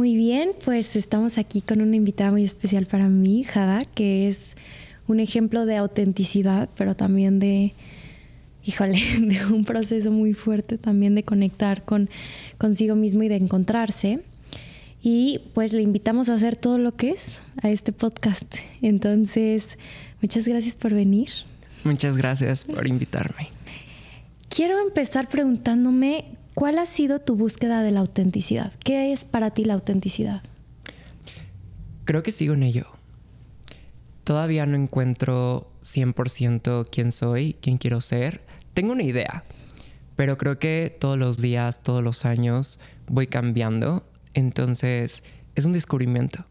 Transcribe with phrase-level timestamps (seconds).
[0.00, 4.54] Muy bien, pues estamos aquí con una invitada muy especial para mí, Jada, que es
[5.06, 7.74] un ejemplo de autenticidad, pero también de,
[8.64, 12.08] híjole, de un proceso muy fuerte también de conectar con
[12.56, 14.20] consigo mismo y de encontrarse.
[15.02, 18.54] Y pues le invitamos a hacer todo lo que es a este podcast.
[18.80, 19.64] Entonces,
[20.22, 21.28] muchas gracias por venir.
[21.84, 23.48] Muchas gracias por invitarme.
[24.48, 26.24] Quiero empezar preguntándome
[26.54, 28.72] cuál ha sido tu búsqueda de la autenticidad.
[28.84, 30.42] ¿Qué es para ti la autenticidad?
[32.04, 32.86] Creo que sigo en ello.
[34.24, 38.42] Todavía no encuentro 100% quién soy, quién quiero ser.
[38.74, 39.44] Tengo una idea,
[40.16, 44.04] pero creo que todos los días, todos los años voy cambiando.
[44.34, 45.22] Entonces
[45.54, 46.44] es un descubrimiento,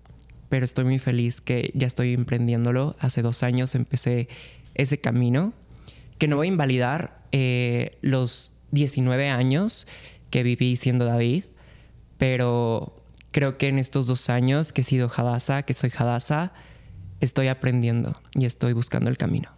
[0.49, 2.95] pero estoy muy feliz que ya estoy emprendiéndolo.
[2.99, 4.27] Hace dos años empecé
[4.75, 5.53] ese camino,
[6.17, 9.87] que no voy a invalidar eh, los 19 años
[10.29, 11.45] que viví siendo David,
[12.17, 16.53] pero creo que en estos dos años que he sido Hadassah, que soy Hadassah,
[17.19, 19.49] estoy aprendiendo y estoy buscando el camino.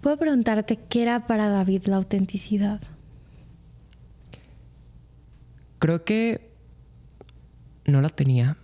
[0.00, 2.80] Puedo preguntarte qué era para David la autenticidad.
[5.78, 6.50] Creo que
[7.86, 8.56] no la tenía.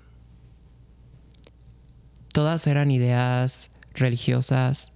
[2.32, 4.92] Todas eran ideas religiosas,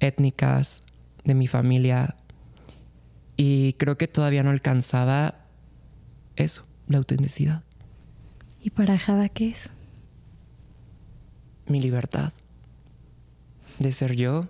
[0.00, 0.82] étnicas,
[1.24, 2.16] de mi familia.
[3.44, 5.34] Y creo que todavía no alcanzaba
[6.36, 7.64] eso, la autenticidad.
[8.62, 9.68] ¿Y para Jada qué es?
[11.66, 12.32] Mi libertad.
[13.80, 14.46] De ser yo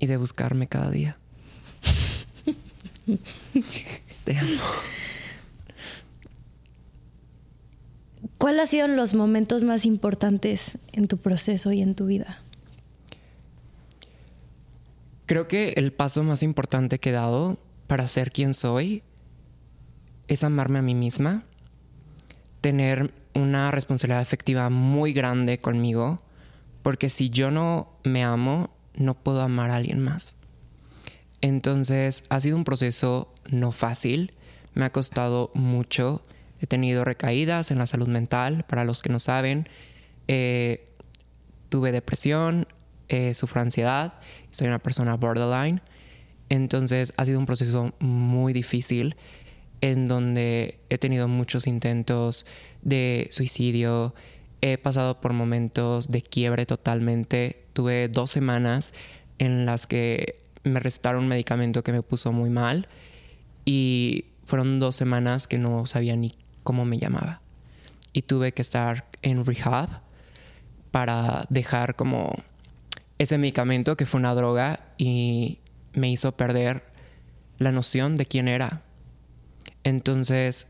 [0.00, 1.18] y de buscarme cada día.
[4.24, 4.60] Te amo.
[8.38, 12.42] ¿Cuáles han sido los momentos más importantes en tu proceso y en tu vida?
[15.26, 19.02] Creo que el paso más importante que he dado para ser quien soy
[20.28, 21.44] es amarme a mí misma,
[22.60, 26.22] tener una responsabilidad efectiva muy grande conmigo,
[26.82, 30.36] porque si yo no me amo, no puedo amar a alguien más.
[31.40, 34.34] Entonces ha sido un proceso no fácil,
[34.74, 36.22] me ha costado mucho
[36.62, 39.68] He tenido recaídas en la salud mental, para los que no saben.
[40.28, 40.88] Eh,
[41.70, 42.68] tuve depresión,
[43.12, 44.14] eh, sufro ansiedad,
[44.50, 45.82] soy una persona borderline.
[46.48, 49.16] Entonces ha sido un proceso muy difícil
[49.82, 52.46] en donde he tenido muchos intentos
[52.80, 54.14] de suicidio,
[54.62, 57.66] he pasado por momentos de quiebre totalmente.
[57.74, 58.94] Tuve dos semanas
[59.38, 62.88] en las que me recetaron un medicamento que me puso muy mal
[63.66, 67.42] y fueron dos semanas que no sabía ni cómo me llamaba.
[68.14, 70.00] Y tuve que estar en rehab
[70.90, 72.32] para dejar como
[73.22, 75.60] ese medicamento que fue una droga y
[75.92, 76.84] me hizo perder
[77.58, 78.82] la noción de quién era.
[79.84, 80.66] Entonces,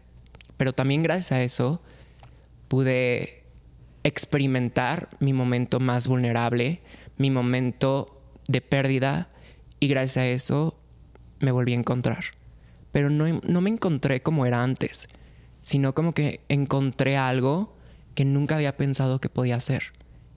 [0.56, 1.82] pero también gracias a eso
[2.68, 3.44] pude
[4.04, 6.80] experimentar mi momento más vulnerable,
[7.16, 9.30] mi momento de pérdida
[9.80, 10.78] y gracias a eso
[11.40, 12.24] me volví a encontrar.
[12.90, 15.08] Pero no, no me encontré como era antes
[15.62, 17.74] sino como que encontré algo
[18.14, 19.94] que nunca había pensado que podía ser.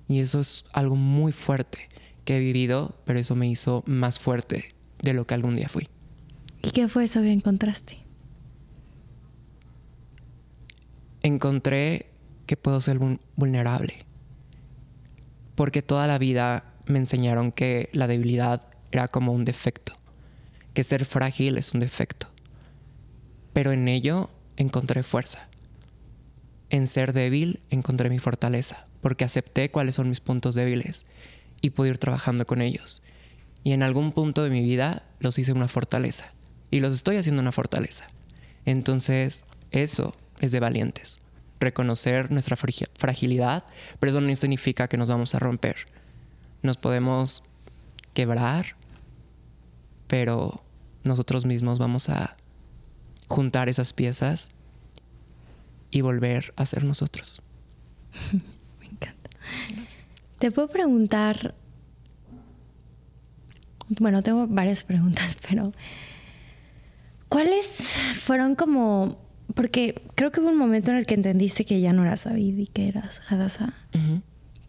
[0.08, 1.90] Y eso es algo muy fuerte
[2.26, 5.88] que he vivido, pero eso me hizo más fuerte de lo que algún día fui.
[6.62, 8.00] ¿Y qué fue eso que encontraste?
[11.22, 12.08] Encontré
[12.48, 13.00] que puedo ser
[13.36, 14.06] vulnerable.
[15.54, 19.94] Porque toda la vida me enseñaron que la debilidad era como un defecto,
[20.74, 22.28] que ser frágil es un defecto.
[23.54, 25.48] Pero en ello encontré fuerza.
[26.70, 31.06] En ser débil encontré mi fortaleza, porque acepté cuáles son mis puntos débiles
[31.66, 33.02] y pude ir trabajando con ellos.
[33.64, 36.32] Y en algún punto de mi vida los hice una fortaleza.
[36.70, 38.06] Y los estoy haciendo una fortaleza.
[38.66, 41.22] Entonces, eso es de valientes.
[41.60, 43.64] Reconocer nuestra fragilidad,
[44.00, 45.88] pero eso no significa que nos vamos a romper.
[46.62, 47.44] Nos podemos
[48.14, 48.76] quebrar,
[50.06, 50.64] pero
[51.04, 52.38] nosotros mismos vamos a
[53.28, 54.52] juntar esas piezas
[55.90, 57.42] y volver a ser nosotros.
[58.80, 59.30] Me encanta.
[60.46, 61.56] Te puedo preguntar,
[64.00, 65.72] bueno, tengo varias preguntas, pero
[67.30, 67.66] ¿cuáles
[68.20, 69.18] fueron como,
[69.56, 72.60] porque creo que hubo un momento en el que entendiste que ya no eras David
[72.60, 73.74] y que eras Hadassah.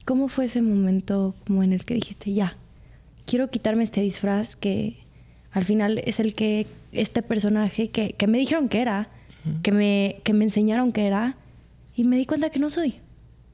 [0.06, 2.56] ¿Cómo fue ese momento como en el que dijiste, ya,
[3.26, 5.04] quiero quitarme este disfraz que
[5.50, 9.10] al final es el que este personaje que, me dijeron que era,
[9.62, 11.36] que, me, que me enseñaron que era,
[11.94, 12.94] y me di cuenta que no soy.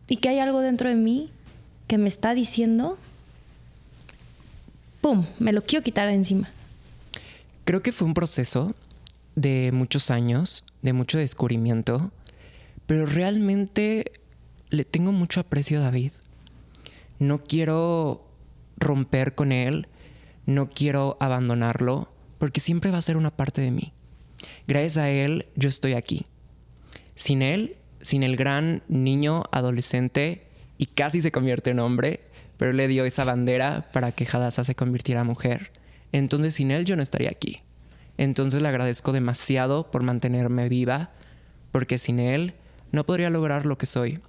[0.06, 1.32] Y que hay algo dentro de mí
[1.92, 2.96] que me está diciendo,
[5.02, 6.48] ¡pum!, me lo quiero quitar de encima.
[7.66, 8.74] Creo que fue un proceso
[9.34, 12.10] de muchos años, de mucho descubrimiento,
[12.86, 14.10] pero realmente
[14.70, 16.12] le tengo mucho aprecio a David.
[17.18, 18.26] No quiero
[18.78, 19.86] romper con él,
[20.46, 23.92] no quiero abandonarlo, porque siempre va a ser una parte de mí.
[24.66, 26.24] Gracias a él yo estoy aquí.
[27.16, 30.46] Sin él, sin el gran niño adolescente
[30.78, 32.20] y casi se convierte en hombre,
[32.56, 35.72] pero le dio esa bandera para que Hadassah se convirtiera en mujer.
[36.12, 37.60] Entonces sin él yo no estaría aquí.
[38.18, 41.10] Entonces le agradezco demasiado por mantenerme viva,
[41.70, 42.54] porque sin él
[42.92, 44.20] no podría lograr lo que soy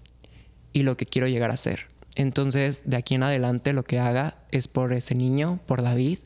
[0.72, 1.88] y lo que quiero llegar a ser.
[2.16, 6.20] Entonces, de aquí en adelante lo que haga es por ese niño, por David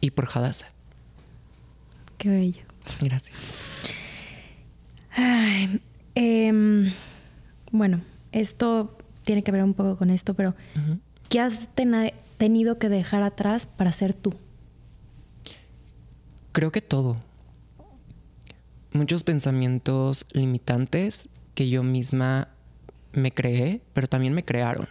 [0.00, 0.68] y por Hadassah.
[2.18, 2.62] Qué bello.
[3.00, 3.36] Gracias.
[6.14, 6.92] Em,
[7.70, 8.00] bueno,
[8.32, 8.98] esto
[9.28, 10.54] tiene que ver un poco con esto, pero
[11.28, 11.52] ¿qué has
[12.38, 14.32] tenido que dejar atrás para ser tú?
[16.52, 17.18] Creo que todo.
[18.90, 22.48] Muchos pensamientos limitantes que yo misma
[23.12, 24.88] me creé, pero también me crearon.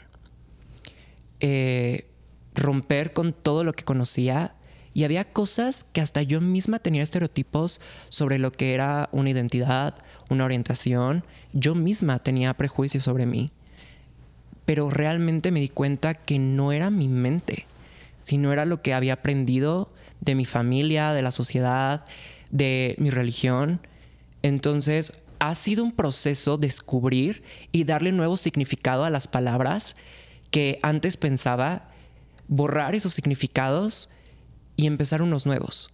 [1.40, 2.07] Eh,
[2.54, 4.54] romper con todo lo que conocía
[4.94, 9.95] y había cosas que hasta yo misma tenía estereotipos sobre lo que era una identidad,
[10.30, 11.24] una orientación.
[11.54, 13.51] Yo misma tenía prejuicios sobre mí.
[14.68, 17.66] Pero realmente me di cuenta que no era mi mente,
[18.22, 22.04] sino era lo que había aprendido de mi familia, de la sociedad,
[22.52, 23.80] de mi religión.
[24.44, 29.96] Entonces, ha sido un proceso descubrir y darle nuevo significado a las palabras
[30.52, 31.90] que antes pensaba,
[32.50, 34.10] borrar esos significados
[34.75, 35.92] y empezar unos nuevos.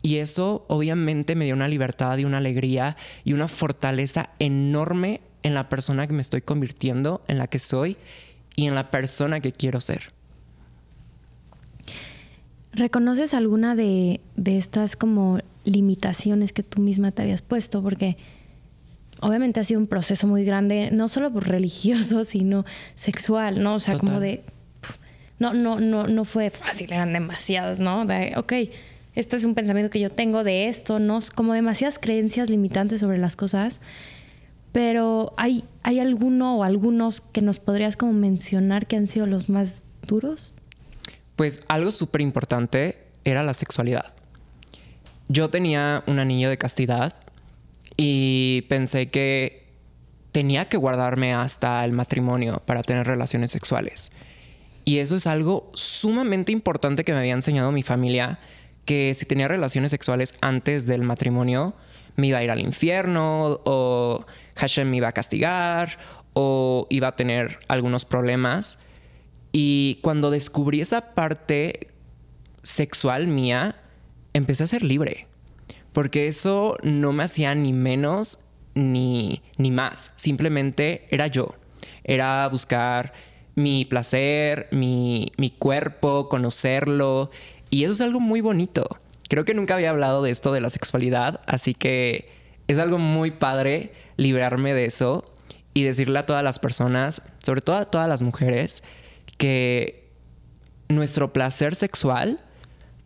[0.00, 5.54] Y eso obviamente me dio una libertad y una alegría y una fortaleza enorme en
[5.54, 7.96] la persona que me estoy convirtiendo, en la que soy
[8.56, 10.12] y en la persona que quiero ser.
[12.72, 17.82] ¿Reconoces alguna de, de estas como limitaciones que tú misma te habías puesto?
[17.82, 18.16] Porque
[19.20, 22.64] obviamente ha sido un proceso muy grande, no solo por religioso, sino
[22.96, 23.74] sexual, ¿no?
[23.74, 24.42] O sea, como de...
[25.38, 28.06] No, no, no, no fue fácil, eran demasiadas, ¿no?
[28.06, 28.52] De, ok,
[29.14, 31.18] este es un pensamiento que yo tengo de esto, ¿no?
[31.34, 33.80] Como demasiadas creencias limitantes sobre las cosas.
[34.74, 39.48] Pero ¿hay, ¿hay alguno o algunos que nos podrías como mencionar que han sido los
[39.48, 40.52] más duros?
[41.36, 44.14] Pues algo súper importante era la sexualidad.
[45.28, 47.14] Yo tenía un anillo de castidad
[47.96, 49.68] y pensé que
[50.32, 54.10] tenía que guardarme hasta el matrimonio para tener relaciones sexuales.
[54.84, 58.40] Y eso es algo sumamente importante que me había enseñado mi familia,
[58.86, 61.74] que si tenía relaciones sexuales antes del matrimonio,
[62.16, 65.98] me iba a ir al infierno o Hashem me iba a castigar
[66.32, 68.78] o iba a tener algunos problemas.
[69.52, 71.88] Y cuando descubrí esa parte
[72.62, 73.76] sexual mía,
[74.32, 75.26] empecé a ser libre.
[75.92, 78.38] Porque eso no me hacía ni menos
[78.74, 80.10] ni, ni más.
[80.16, 81.54] Simplemente era yo.
[82.02, 83.12] Era buscar
[83.54, 87.30] mi placer, mi, mi cuerpo, conocerlo.
[87.70, 88.98] Y eso es algo muy bonito.
[89.28, 92.33] Creo que nunca había hablado de esto de la sexualidad, así que
[92.68, 95.24] es algo muy padre librarme de eso
[95.74, 98.82] y decirle a todas las personas, sobre todo a todas las mujeres,
[99.36, 100.10] que
[100.88, 102.40] nuestro placer sexual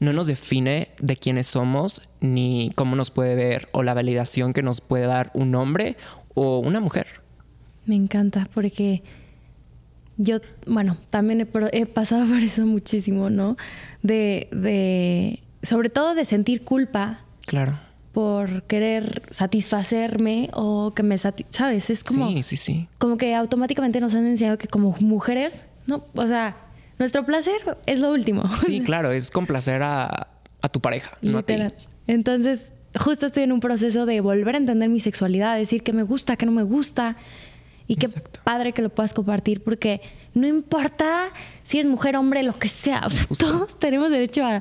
[0.00, 4.62] no nos define de quiénes somos ni cómo nos puede ver o la validación que
[4.62, 5.96] nos puede dar un hombre
[6.34, 7.06] o una mujer.
[7.86, 9.02] Me encanta porque
[10.18, 13.56] yo, bueno, también he, pasado por eso muchísimo, ¿no?
[14.02, 17.20] De, de, sobre todo de sentir culpa.
[17.46, 17.78] Claro.
[18.18, 21.88] Por querer satisfacerme o que me ¿sabes?
[21.88, 22.28] Es como.
[22.30, 22.88] Sí, sí, sí.
[22.98, 25.54] Como que automáticamente nos han enseñado que como mujeres,
[25.86, 26.56] no, o sea,
[26.98, 28.42] nuestro placer es lo último.
[28.66, 30.26] Sí, claro, es complacer a,
[30.60, 31.54] a tu pareja, no a ti.
[32.08, 32.66] Entonces,
[32.98, 36.34] justo estoy en un proceso de volver a entender mi sexualidad, decir que me gusta,
[36.34, 37.16] que no me gusta.
[37.86, 38.08] Y qué
[38.42, 40.00] padre que lo puedas compartir, porque
[40.34, 41.28] no importa
[41.62, 43.06] si es mujer, hombre, lo que sea.
[43.06, 44.60] O sea, todos tenemos derecho a,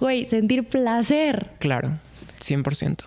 [0.00, 1.52] güey, sentir placer.
[1.60, 2.00] Claro,
[2.40, 3.04] 100%.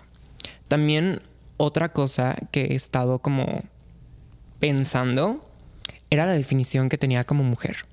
[0.68, 1.20] También
[1.56, 3.64] otra cosa que he estado como
[4.58, 5.46] pensando
[6.10, 7.86] era la definición que tenía como mujer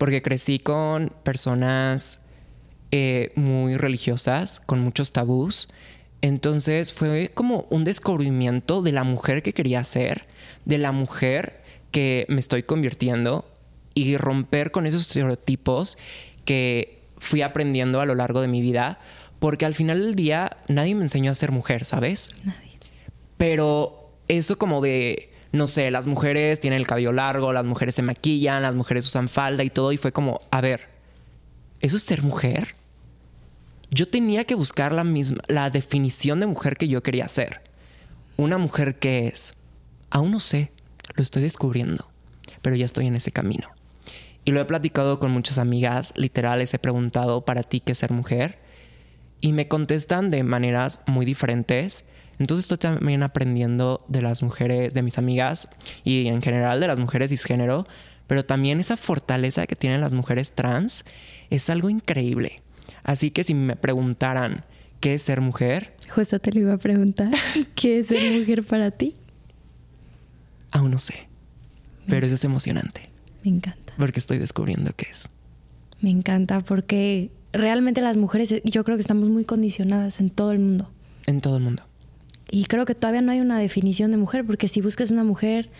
[0.00, 2.20] porque crecí con personas
[2.90, 5.68] eh, muy religiosas, con muchos tabús.
[6.22, 10.26] Entonces fue como un descubrimiento de la mujer que quería ser,
[10.64, 13.44] de la mujer que me estoy convirtiendo
[13.92, 15.98] y romper con esos estereotipos
[16.46, 18.98] que fui aprendiendo a lo largo de mi vida,
[19.40, 22.30] porque al final del día nadie me enseñó a ser mujer, ¿sabes?
[22.44, 22.78] Nadie.
[23.36, 28.02] Pero eso como de no sé, las mujeres tienen el cabello largo, las mujeres se
[28.02, 29.90] maquillan, las mujeres usan falda y todo.
[29.90, 30.86] Y fue como, a ver,
[31.80, 32.76] ¿eso es ser mujer?
[33.90, 37.60] yo tenía que buscar la misma, la definición de mujer que yo quería ser.
[38.36, 39.54] Una mujer que es,
[40.10, 40.72] aún no sé,
[41.14, 42.08] lo estoy descubriendo,
[42.62, 43.68] pero ya estoy en ese camino.
[44.44, 47.98] Y lo he platicado con muchas amigas, literal les he preguntado para ti qué es
[47.98, 48.58] ser mujer
[49.40, 52.04] y me contestan de maneras muy diferentes.
[52.38, 55.68] Entonces estoy también aprendiendo de las mujeres, de mis amigas
[56.04, 57.86] y en general de las mujeres cisgénero,
[58.26, 61.04] pero también esa fortaleza que tienen las mujeres trans
[61.50, 62.62] es algo increíble.
[63.02, 64.64] Así que si me preguntaran
[65.00, 67.30] qué es ser mujer, justo te lo iba a preguntar,
[67.74, 69.14] ¿qué es ser mujer para ti?
[70.70, 71.28] Aún no sé,
[72.06, 73.10] pero eso es emocionante.
[73.42, 73.94] Me encanta.
[73.98, 75.28] Porque estoy descubriendo qué es.
[76.00, 80.58] Me encanta porque realmente las mujeres, yo creo que estamos muy condicionadas en todo el
[80.58, 80.90] mundo.
[81.26, 81.82] En todo el mundo.
[82.50, 85.70] Y creo que todavía no hay una definición de mujer, porque si buscas una mujer,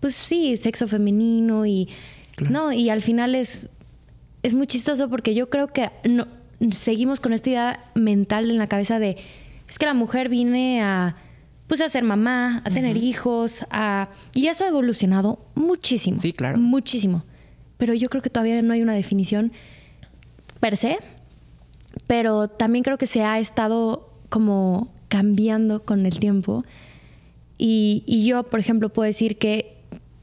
[0.00, 1.88] pues sí, sexo femenino y...
[2.50, 3.70] No, y al final es,
[4.42, 6.28] es muy chistoso porque yo creo que no,
[6.70, 9.16] seguimos con esta idea mental en la cabeza de,
[9.68, 11.16] es que la mujer viene a,
[11.66, 14.10] pues a ser mamá, a tener hijos, a...
[14.34, 16.20] Y eso ha evolucionado muchísimo.
[16.20, 16.58] Sí, claro.
[16.58, 17.24] Muchísimo.
[17.78, 19.52] Pero yo creo que todavía no hay una definición
[20.60, 20.98] per se,
[22.06, 26.64] pero también creo que se ha estado como cambiando con el tiempo.
[27.58, 29.76] Y, y, yo, por ejemplo, puedo decir que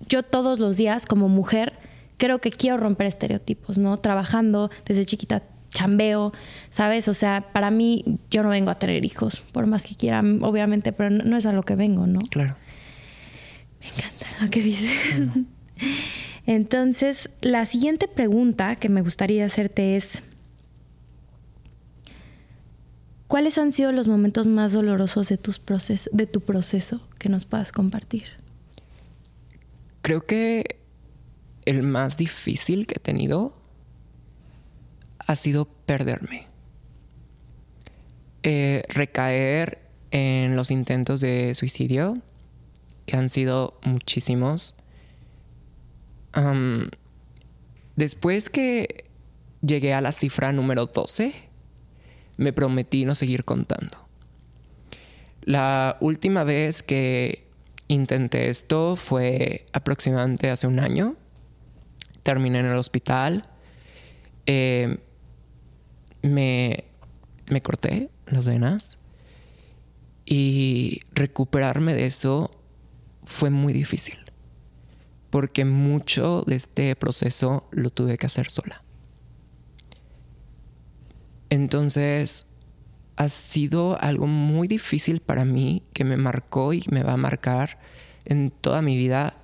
[0.07, 1.73] yo todos los días como mujer
[2.17, 3.97] creo que quiero romper estereotipos, ¿no?
[3.99, 6.31] Trabajando desde chiquita, chambeo,
[6.69, 7.07] ¿sabes?
[7.07, 10.93] O sea, para mí yo no vengo a tener hijos, por más que quiera, obviamente,
[10.93, 12.19] pero no, es a lo que vengo, ¿no?
[12.29, 12.55] Claro.
[13.81, 15.29] Me encanta lo que dices.
[16.45, 20.21] Entonces, la siguiente pregunta que me gustaría hacerte es,
[23.33, 25.59] ¿cuáles han sido los momentos más dolorosos de, tus
[26.11, 28.25] de tu proceso que nos puedas compartir?
[30.03, 30.77] Creo que
[31.65, 33.57] el más difícil que he tenido
[35.17, 36.45] ha sido perderme.
[38.43, 42.19] Eh, recaer en los intentos de suicidio,
[43.07, 44.75] que han sido muchísimos.
[47.95, 49.05] después que
[49.61, 51.42] llegué a la cifra número 12,
[52.37, 54.07] me prometí no seguir contando.
[55.43, 57.45] La última vez que
[57.87, 61.15] intenté esto fue aproximadamente hace un año.
[62.23, 63.43] Terminé en el hospital.
[64.45, 64.97] Eh,
[66.21, 66.85] me,
[67.47, 68.97] me corté las venas
[70.25, 72.51] y recuperarme de eso
[73.25, 74.17] fue muy difícil.
[75.29, 78.82] Porque mucho de este proceso lo tuve que hacer sola.
[81.53, 82.47] Entonces,
[83.15, 87.77] ha sido algo muy difícil para mí que me marcó y me va a marcar
[88.25, 89.37] en toda mi vida,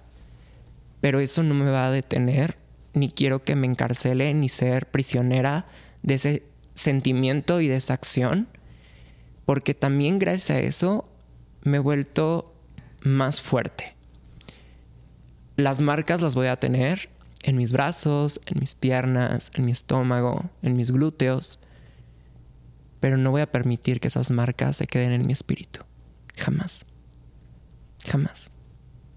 [1.01, 2.57] pero eso no me va a detener,
[2.95, 5.67] ni quiero que me encarcele ni ser prisionera
[6.01, 8.47] de ese sentimiento y de esa acción,
[9.45, 11.07] porque también gracias a eso
[11.61, 12.55] me he vuelto
[13.01, 13.93] más fuerte.
[15.57, 17.09] Las marcas las voy a tener
[17.43, 21.59] en mis brazos, en mis piernas, en mi estómago, en mis glúteos,
[22.99, 25.81] pero no voy a permitir que esas marcas se queden en mi espíritu.
[26.35, 26.85] Jamás.
[28.05, 28.51] Jamás.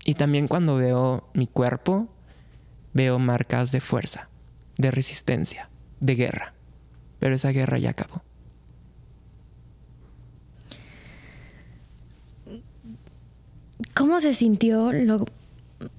[0.05, 2.09] Y también cuando veo mi cuerpo,
[2.93, 4.29] veo marcas de fuerza,
[4.77, 5.71] de resistencia,
[6.01, 6.55] de guerra
[7.23, 8.21] pero esa guerra ya acabó.
[13.95, 14.91] ¿Cómo se sintió?
[14.91, 15.25] Lo...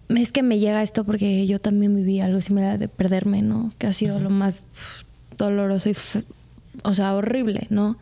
[0.09, 3.71] Es que me llega esto porque yo también viví algo similar de perderme, ¿no?
[3.77, 4.65] Que ha sido lo más
[5.37, 5.95] doloroso y,
[6.83, 7.97] o sea, horrible, ¿no?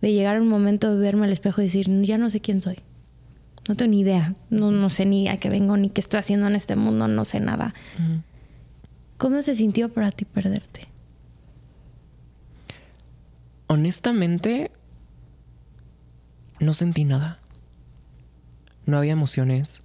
[0.00, 2.60] De llegar a un momento de verme al espejo y decir, ya no sé quién
[2.60, 2.78] soy.
[3.68, 4.34] No tengo ni idea.
[4.50, 7.24] No, no sé ni a qué vengo, ni qué estoy haciendo en este mundo, no
[7.24, 7.74] sé nada.
[9.18, 10.92] ¿Cómo se sintió para ti perderte?
[13.72, 14.70] honestamente,
[16.60, 17.40] no sentí nada.
[18.84, 19.82] No había emociones,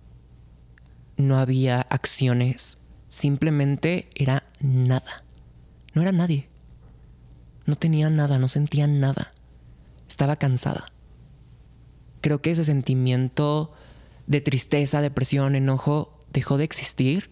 [1.15, 5.24] no había acciones, simplemente era nada.
[5.93, 6.50] No era nadie.
[7.67, 9.33] No tenía nada, no sentía nada.
[10.07, 10.86] Estaba cansada.
[12.21, 13.74] Creo que ese sentimiento
[14.25, 17.29] de tristeza, depresión, enojo dejó de existir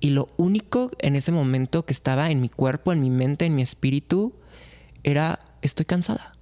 [0.00, 3.54] y lo único en ese momento que estaba en mi cuerpo, en mi mente, en
[3.54, 4.34] mi espíritu,
[5.02, 6.32] era estoy cansada.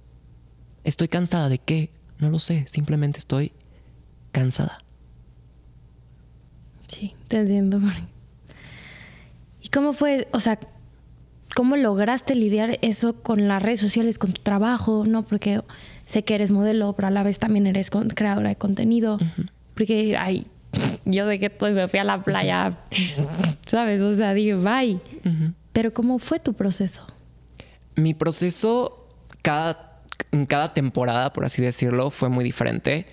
[0.83, 1.91] ¿Estoy cansada de qué?
[2.19, 3.53] No lo sé, simplemente estoy
[4.31, 4.83] cansada.
[6.87, 7.79] Sí, te entiendo.
[9.61, 10.59] ¿Y cómo fue, o sea,
[11.55, 15.23] cómo lograste lidiar eso con las redes sociales, con tu trabajo, no?
[15.23, 15.61] Porque
[16.05, 19.19] sé que eres modelo, pero a la vez también eres creadora de contenido.
[19.73, 20.47] Porque, ay,
[21.05, 22.77] yo de que estoy, me fui a la playa,
[23.65, 24.01] ¿sabes?
[24.01, 24.99] O sea, dije, bye.
[25.73, 27.05] Pero ¿cómo fue tu proceso?
[27.95, 29.07] Mi proceso
[29.41, 29.91] cada
[30.31, 33.05] en cada temporada, por así decirlo, fue muy diferente.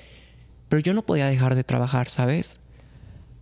[0.68, 2.58] Pero yo no podía dejar de trabajar, ¿sabes?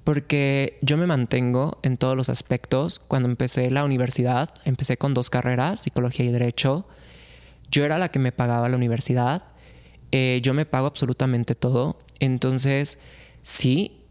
[0.07, 3.01] Porque yo me mantengo en todos los aspectos.
[3.01, 6.87] Cuando empecé la universidad, empecé con dos carreras, psicología y derecho.
[7.73, 9.43] Yo era la que me pagaba la universidad.
[10.13, 11.99] Eh, yo me pago absolutamente todo.
[12.21, 12.99] Entonces,
[13.43, 14.05] sí,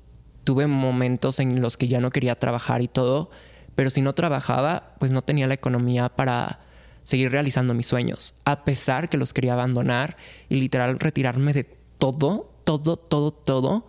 [0.44, 3.32] tuve momentos en los que ya no quería trabajar y todo,
[3.75, 6.60] pero si no trabajaba, pues no tenía la economía para
[7.06, 10.18] seguir realizando mis sueños, a pesar que los quería abandonar
[10.50, 11.64] y literal retirarme de
[11.98, 13.88] todo, todo, todo, todo,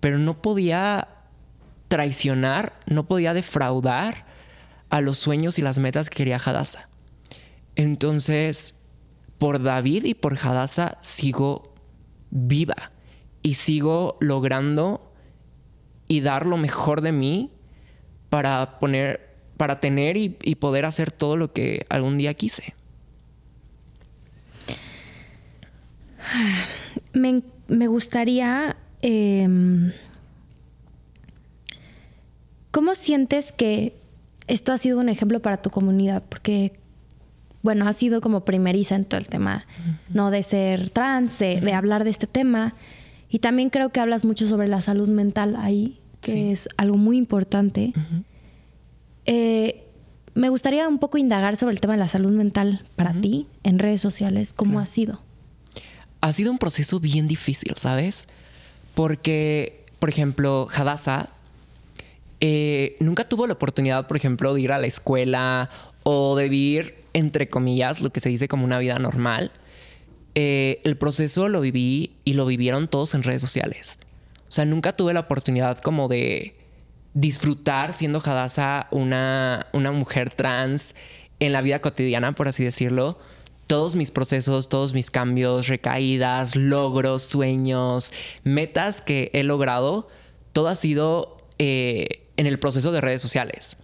[0.00, 1.13] pero no podía
[1.94, 4.26] traicionar, no podía defraudar
[4.90, 6.88] a los sueños y las metas que quería Hadassah.
[7.76, 8.74] Entonces,
[9.38, 11.72] por David y por Hadassah sigo
[12.32, 12.90] viva
[13.42, 15.12] y sigo logrando
[16.08, 17.52] y dar lo mejor de mí
[18.28, 22.74] para poner para tener y, poder hacer todo lo que algún día quise.
[27.12, 28.76] Me, gustaría...
[29.00, 29.92] Em,
[32.74, 33.94] ¿Cómo sientes que
[34.48, 36.24] esto ha sido un ejemplo para tu comunidad?
[36.28, 36.72] Porque,
[37.62, 39.64] bueno, ha sido como primeriza en todo el tema,
[40.08, 40.32] ¿no?
[40.32, 42.74] De ser trans, de, hablar de este tema.
[43.28, 47.16] Y también creo que hablas mucho sobre la salud mental ahí, que es algo muy
[47.16, 47.92] importante.
[49.24, 49.84] Eh,
[50.34, 53.78] me gustaría un poco indagar sobre el tema de la salud mental para ti en
[53.78, 54.52] redes sociales.
[54.52, 55.22] ¿Cómo ha sido?
[56.20, 58.26] Ha sido un proceso bien difícil, ¿sabes?
[58.96, 61.33] Porque, por ejemplo, Hadassah
[62.40, 65.70] eh, nunca tuvo la oportunidad, por ejemplo, de ir a la escuela
[66.04, 69.52] o de vivir, entre comillas, lo que se dice como una vida normal.
[70.34, 73.98] Eh, el proceso lo viví y lo vivieron todos en redes sociales.
[74.48, 76.56] O sea, nunca tuve la oportunidad como de
[77.14, 80.94] disfrutar siendo Hadassah una, una mujer trans
[81.38, 83.18] en la vida cotidiana, por así decirlo.
[83.66, 88.12] Todos mis procesos, todos mis cambios, recaídas, logros, sueños,
[88.42, 90.08] metas que he logrado,
[90.52, 93.76] todo ha sido eh, en el proceso de redes sociales.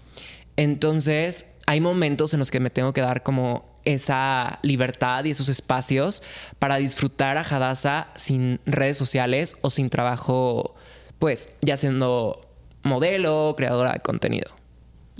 [0.57, 5.49] Entonces, hay momentos en los que me tengo que dar como esa libertad y esos
[5.49, 6.23] espacios
[6.59, 10.75] para disfrutar a Hadassah sin redes sociales o sin trabajo,
[11.19, 12.47] pues ya siendo
[12.83, 14.51] modelo, creadora de contenido.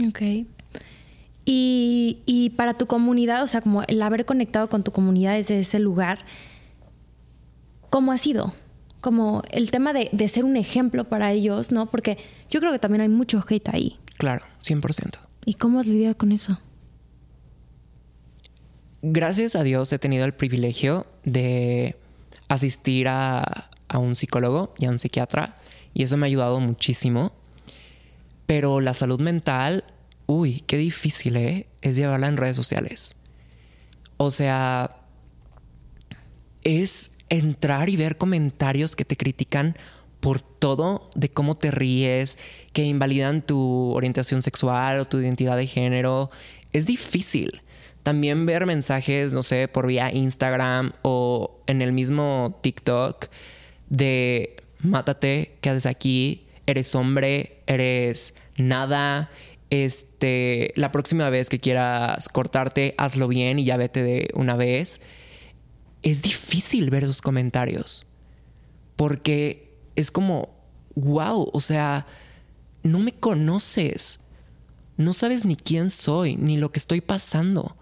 [0.09, 0.21] Ok.
[1.53, 5.79] Y, para tu comunidad, o sea, como el haber conectado con tu comunidad desde ese
[5.79, 6.21] lugar,
[7.89, 8.55] ¿cómo ha sido?
[9.01, 11.87] Como el tema de, ser un ejemplo para ellos, ¿no?
[11.87, 12.19] Porque
[12.51, 13.99] yo creo que también hay mucho hate ahí.
[14.19, 15.19] Claro, 100%.
[15.47, 16.59] ¿Y cómo has lidiado con eso?
[19.03, 21.97] Gracias a Dios he tenido el privilegio de
[22.49, 25.57] asistir a, a un psicólogo y a un psiquiatra
[25.95, 27.33] y eso me ha ayudado muchísimo
[28.51, 29.85] pero la salud mental,
[30.27, 31.69] uy, qué difícil, ¿eh?
[31.83, 33.15] Es llevarla en redes sociales.
[34.17, 34.97] O sea,
[36.65, 39.77] es entrar y ver comentarios que te critican
[40.21, 42.39] por todo de cómo te ríes,
[42.73, 46.31] que invalidan tu orientación sexual o tu identidad de género.
[46.73, 47.63] Es difícil.
[48.03, 53.27] También ver mensajes, no sé, por vía Instagram o en el mismo TikTok
[53.89, 56.47] de mátate, ¿qué haces aquí?
[56.67, 59.31] Eres hombre, eres nada,
[59.71, 65.01] este, la próxima vez que quieras cortarte, hazlo bien y ya vete de una vez.
[66.03, 68.07] Es difícil ver esos comentarios
[69.01, 70.51] porque es como,
[70.95, 72.05] wow, o sea,
[72.83, 74.21] no me conoces,
[74.99, 77.79] no sabes ni quién soy, ni lo que estoy pasando.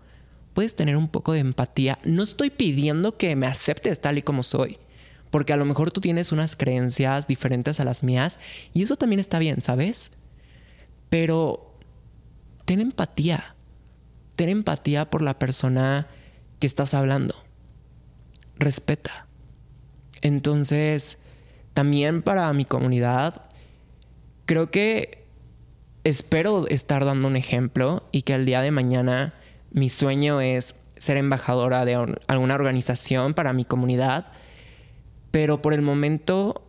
[0.55, 1.99] Puedes tener un poco de empatía.
[2.05, 4.79] No estoy pidiendo que me aceptes tal y como soy,
[5.33, 8.39] porque a lo mejor tú tienes unas creencias diferentes a las mías
[8.73, 10.13] y eso también está bien, ¿sabes?
[11.11, 11.75] Pero
[12.65, 13.57] ten empatía.
[14.37, 16.07] Ten empatía por la persona
[16.61, 17.48] que estás hablando.
[18.59, 19.27] Respeta.
[20.21, 21.19] Entonces,
[21.75, 23.51] también para mi comunidad,
[24.47, 25.27] creo que
[26.05, 29.35] espero estar dando un ejemplo y que el día de mañana
[29.71, 34.27] mi sueño es ser embajadora de alguna organización para mi comunidad.
[35.31, 36.65] Pero por el momento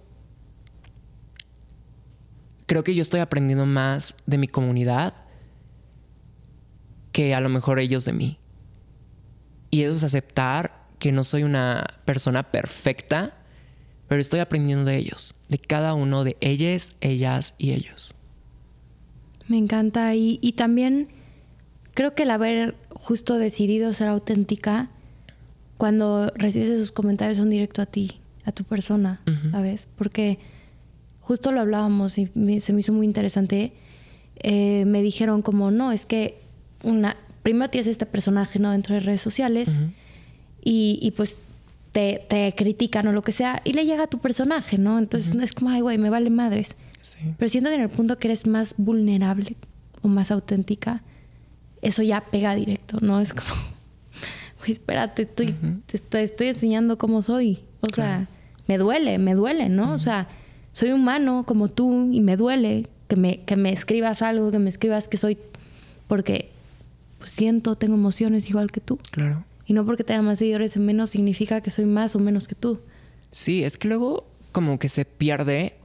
[2.66, 5.16] creo que yo estoy aprendiendo más de mi comunidad
[7.12, 8.40] que a lo mejor ellos de mí.
[9.72, 13.34] Y eso es aceptar que no soy una persona perfecta,
[14.08, 18.14] pero estoy aprendiendo de ellos, de cada uno de ellas, ellas y ellos.
[19.48, 21.10] Me encanta y, y también
[21.94, 24.90] creo que el haber justo decidido ser auténtica
[25.78, 29.88] cuando recibes esos comentarios son directo a ti, a tu persona, ¿sabes?
[29.98, 30.38] Porque
[31.22, 32.28] justo lo hablábamos y
[32.60, 33.72] se me hizo muy interesante.
[34.38, 36.42] Eh, me dijeron como, no, es que
[36.84, 38.72] una, primero tienes este personaje ¿no?
[38.72, 39.70] dentro de redes sociales
[40.64, 41.38] y, pues
[41.92, 45.00] te, te critican o lo que sea, y le llega a tu personaje, ¿no?
[45.00, 46.76] Entonces es como, ay, güey, me vale madres.
[47.38, 49.56] Pero siento que en el punto que eres más vulnerable
[50.02, 51.02] o más auténtica,
[51.82, 53.22] eso ya pega directo, ¿no?
[53.22, 53.50] Es como,
[54.60, 57.60] güey, espérate, estoy, te estoy, enseñando cómo soy.
[57.82, 58.28] O sea,
[58.68, 59.94] me duele, me duele, ¿no?
[59.94, 60.28] O sea,
[60.72, 64.70] soy humano como tú y me duele que me, que me escribas algo, que me
[64.70, 65.38] escribas que soy,
[66.08, 66.52] porque
[67.18, 69.00] pues, siento, tengo emociones igual que tú.
[69.12, 69.44] Claro.
[69.70, 72.56] Y no porque tenga más seguidores en menos significa que soy más o menos que
[72.56, 72.80] tú.
[73.30, 75.76] Sí, es que luego como que se pierde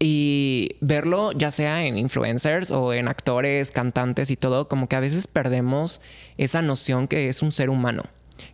[0.00, 5.00] y verlo ya sea en influencers o en actores, cantantes y todo, como que a
[5.00, 6.00] veces perdemos
[6.36, 8.02] esa noción que es un ser humano,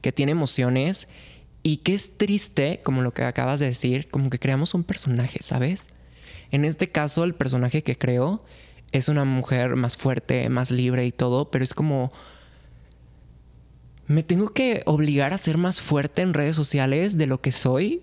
[0.03, 1.09] que tiene emociones
[1.62, 5.38] y que es triste, como lo que acabas de decir, como que creamos un personaje,
[5.43, 5.87] ¿sabes?
[6.51, 8.45] En este caso, el personaje que creo
[8.93, 12.12] es una mujer más fuerte, más libre y todo, pero es como
[14.12, 18.03] me tengo que obligar a ser más fuerte en redes sociales de lo que soy.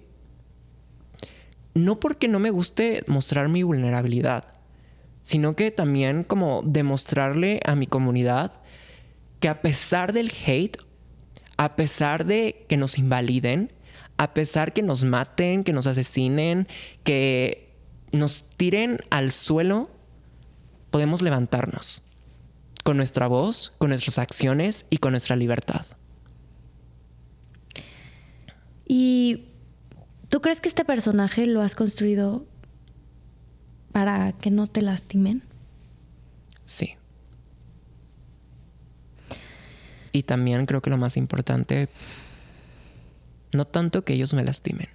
[1.75, 4.55] No porque no me guste mostrar mi vulnerabilidad,
[5.21, 8.53] sino que también como demostrarle a mi comunidad
[9.39, 10.77] que a pesar del hate,
[11.57, 13.71] a pesar de que nos invaliden,
[14.17, 16.67] a pesar que nos maten, que nos asesinen,
[17.03, 17.71] que
[18.11, 19.91] nos tiren al suelo,
[20.89, 22.01] podemos levantarnos
[22.83, 25.85] con nuestra voz, con nuestras acciones y con nuestra libertad.
[28.91, 29.45] ¿Y
[30.29, 32.43] tú crees que este personaje lo has construido
[33.91, 35.43] para que no te lastimen?
[36.65, 36.95] Sí.
[40.11, 41.87] Y también creo que lo más importante,
[43.53, 44.89] no tanto que ellos me lastimen,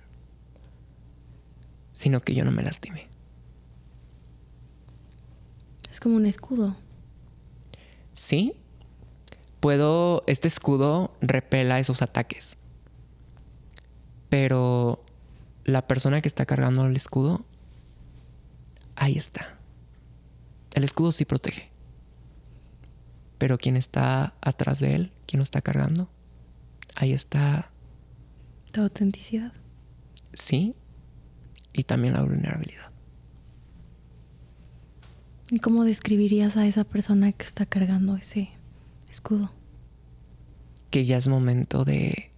[1.92, 3.06] sino que yo no me lastime.
[5.88, 6.74] Es como un escudo.
[8.14, 8.54] Sí.
[9.60, 12.56] Puedo, este escudo repela esos ataques.
[14.34, 15.04] Pero
[15.62, 17.44] la persona que está cargando el escudo,
[18.96, 19.60] ahí está.
[20.72, 21.70] El escudo sí protege.
[23.38, 26.10] Pero quien está atrás de él, quien lo está cargando,
[26.96, 27.70] ahí está.
[28.72, 29.52] Tu autenticidad.
[30.32, 30.74] Sí.
[31.72, 32.90] Y también la vulnerabilidad.
[35.48, 38.50] ¿Y cómo describirías a esa persona que está cargando ese
[39.08, 39.52] escudo?
[40.90, 42.33] Que ya es momento de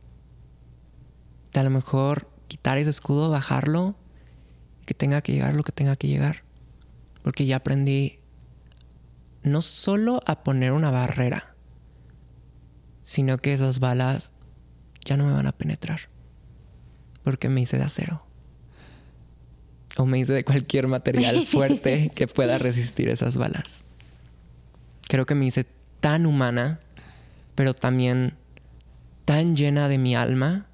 [1.59, 3.97] a lo mejor quitar ese escudo, bajarlo,
[4.85, 6.45] que tenga que llegar lo que tenga que llegar.
[7.23, 8.21] Porque ya aprendí
[9.43, 11.55] no solo a poner una barrera,
[13.03, 14.33] sino que esas balas
[15.05, 16.01] ya no me van a penetrar.
[17.23, 18.25] Porque me hice de acero.
[19.97, 23.83] O me hice de cualquier material fuerte que pueda resistir esas balas.
[25.09, 25.67] Creo que me hice
[26.01, 26.81] tan humana,
[27.55, 28.35] pero también
[29.25, 30.67] tan llena de mi alma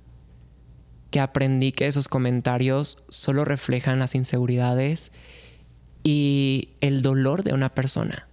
[1.12, 5.12] que aprendí que esos comentarios solo reflejan las inseguridades
[6.02, 8.26] y el dolor de una persona.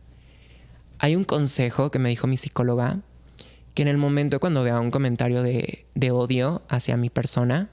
[0.97, 3.01] Hay un consejo que me dijo mi psicóloga,
[3.75, 7.69] que en el momento cuando vea un comentario de, de odio hacia mi persona,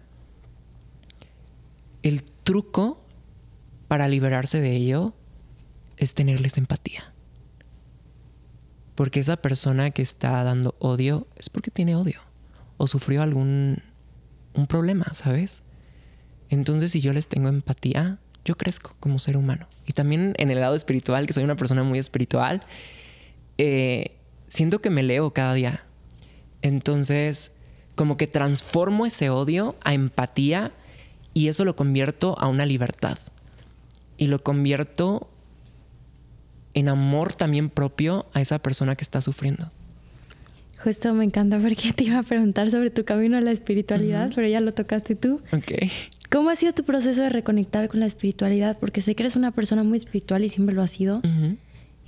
[2.03, 3.01] el truco
[3.87, 5.15] para liberarse de ello
[5.99, 7.13] es tenerles empatía.
[8.97, 12.21] Porque esa persona que está dando odio es porque tiene odio
[12.77, 13.83] o sufrió algún
[14.57, 15.63] un problema, ¿sabes?
[16.49, 19.67] Entonces, si yo les tengo empatía, yo crezco como ser humano.
[19.87, 22.63] Y también en el lado espiritual, que soy una persona muy espiritual,
[23.59, 24.17] eh,
[24.49, 25.85] siento que me leo cada día.
[26.63, 27.53] Entonces,
[27.95, 30.73] como que transformo ese odio a empatía
[31.35, 33.19] y eso lo convierto a una libertad.
[34.17, 35.29] Y lo convierto
[36.75, 39.71] en amor también propio a esa persona que está sufriendo.
[40.83, 44.47] Justo me encanta porque te iba a preguntar sobre tu camino a la espiritualidad, pero
[44.47, 45.41] ya lo tocaste tú.
[45.53, 45.91] Ok.
[46.31, 48.77] ¿Cómo ha sido tu proceso de reconectar con la espiritualidad?
[48.79, 51.23] Porque sé que eres una persona muy espiritual y siempre lo has sido.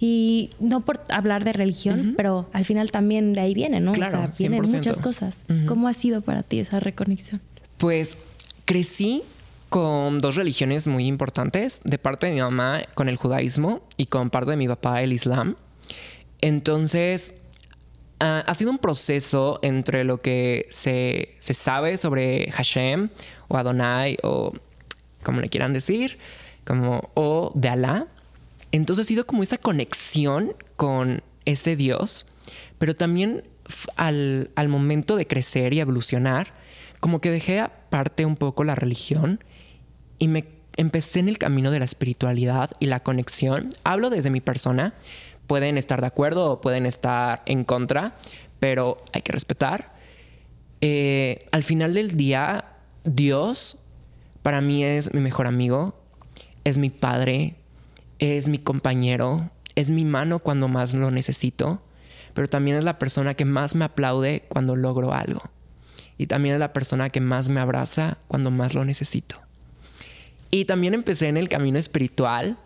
[0.00, 3.92] Y no por hablar de religión, pero al final también de ahí viene, ¿no?
[3.92, 5.38] Claro, o sea, vienen muchas cosas.
[5.66, 7.40] ¿Cómo ha sido para ti esa reconexión?
[7.78, 8.16] Pues
[8.64, 9.22] crecí
[9.68, 14.30] con dos religiones muy importantes, de parte de mi mamá con el judaísmo y con
[14.30, 15.56] parte de mi papá el islam.
[16.40, 17.34] Entonces,
[18.20, 23.10] Ah, ha sido un proceso entre lo que se, sabe sobre Hashem
[23.46, 24.52] o Adonai o
[25.22, 26.18] como le quieran decir,
[26.64, 28.08] como o de Alá.
[28.72, 32.26] Entonces ha sido como esa conexión con ese Dios,
[32.78, 33.44] pero también
[33.96, 36.54] al, al momento de crecer y evolucionar,
[37.00, 39.44] como que dejé aparte un poco la religión
[40.18, 40.44] y me
[40.76, 43.70] empecé en el camino de la espiritualidad y la conexión.
[43.84, 44.94] Hablo desde mi persona
[45.48, 48.14] pueden estar de acuerdo o pueden estar en contra,
[48.60, 49.98] pero hay que respetar.
[50.80, 52.66] eh, al final del día,
[53.02, 53.78] Dios
[54.42, 56.00] para mí es mi mejor amigo,
[56.64, 57.56] es mi padre,
[58.18, 61.82] es mi compañero, es mi mano cuando más lo necesito,
[62.34, 65.42] pero también es la persona que más me aplaude cuando logro algo.
[66.16, 69.36] Y también es la persona que más me abraza cuando más lo necesito.
[70.50, 72.56] Y también empecé en el camino espiritual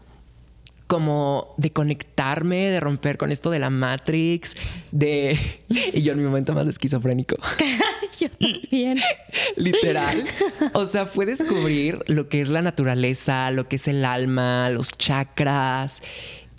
[0.92, 4.54] como de conectarme, de romper con esto de la Matrix,
[4.90, 5.38] de...
[5.70, 7.36] Y yo en mi momento más esquizofrénico.
[8.20, 9.00] yo también.
[9.56, 10.26] Literal.
[10.74, 14.92] O sea, fue descubrir lo que es la naturaleza, lo que es el alma, los
[14.92, 16.02] chakras,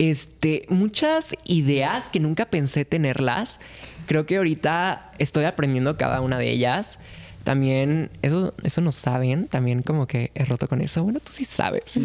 [0.00, 3.60] este, muchas ideas que nunca pensé tenerlas.
[4.06, 6.98] Creo que ahorita estoy aprendiendo cada una de ellas.
[7.44, 11.04] También, eso, eso no saben, también como que he roto con eso.
[11.04, 12.00] Bueno, tú sí sabes,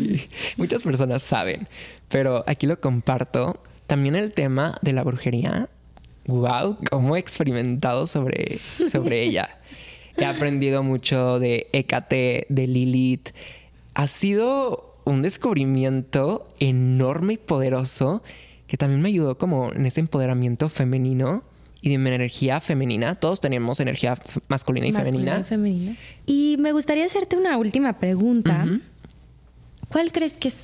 [0.58, 1.70] muchas personas saben,
[2.10, 3.62] pero aquí lo comparto.
[3.88, 5.70] También el tema de la brujería,
[6.26, 8.60] wow, cómo he experimentado sobre,
[8.92, 9.58] sobre ella.
[10.18, 13.30] He aprendido mucho de Hécate, de Lilith.
[13.94, 18.22] Ha sido un descubrimiento enorme y poderoso
[18.68, 21.44] que también me ayudó como en ese empoderamiento femenino
[21.82, 23.16] y de mi energía femenina.
[23.16, 24.18] Todos tenemos energía
[24.48, 25.40] masculina y femenina.
[25.40, 25.96] Y femenina.
[26.26, 28.68] Y me gustaría hacerte una última pregunta.
[29.88, 30.56] ¿Cuál crees que es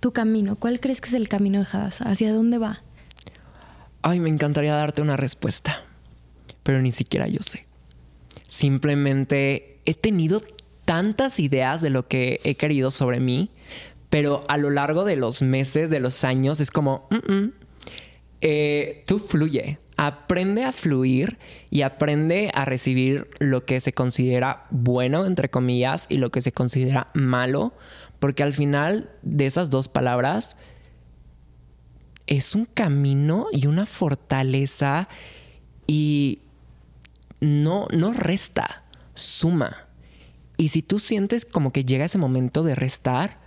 [0.00, 0.56] tu camino?
[0.56, 2.10] ¿Cuál crees que es el camino de Hadassah?
[2.10, 2.82] ¿Hacia dónde va?
[4.02, 5.82] Ay, me encantaría darte una respuesta,
[6.62, 7.66] pero ni siquiera yo sé.
[8.46, 10.42] Simplemente he tenido
[10.84, 13.50] tantas ideas de lo que he querido sobre mí,
[14.10, 17.08] pero a lo largo de los meses, de los años, es como,
[18.40, 21.38] eh, tú fluye, aprende a fluir
[21.70, 26.52] y aprende a recibir lo que se considera bueno, entre comillas, y lo que se
[26.52, 27.74] considera malo,
[28.18, 30.56] porque al final de esas dos palabras
[32.26, 35.08] es un camino y una fortaleza
[35.86, 36.40] y
[37.40, 39.86] no, no resta, suma.
[40.56, 43.38] Y si tú sientes como que llega ese momento de restar,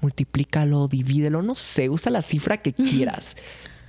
[0.00, 3.36] multiplícalo, divídelo, no sé, usa la cifra que quieras,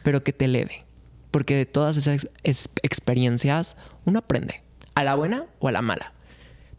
[0.03, 0.85] pero que te eleve.
[1.31, 3.75] Porque de todas esas experiencias
[4.05, 4.63] uno aprende,
[4.95, 6.13] a la buena o a la mala.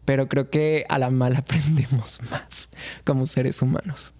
[0.05, 2.69] Pero creo que a la mala aprendemos más
[3.05, 4.13] como seres humanos.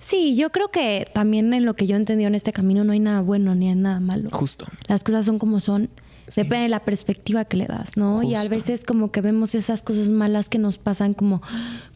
[0.00, 2.92] Sí, yo creo que también en lo que yo he entendido en este camino no
[2.92, 4.30] hay nada bueno ni nada malo.
[4.30, 4.66] Justo.
[4.88, 5.88] Las cosas son como son.
[6.36, 8.22] Depende de la perspectiva que le das, ¿no?
[8.22, 11.42] Y a veces como que vemos esas cosas malas que nos pasan como,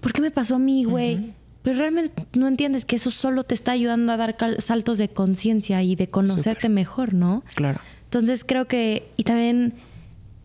[0.01, 1.33] ¿por qué me pasó a mí, güey?
[1.63, 5.83] Pero realmente no entiendes que eso solo te está ayudando a dar saltos de conciencia
[5.83, 7.43] y de conocerte mejor, ¿no?
[7.55, 7.81] Claro.
[8.05, 9.75] Entonces creo que, y también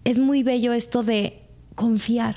[0.04, 1.41] es muy bello esto de
[1.76, 2.36] confiar,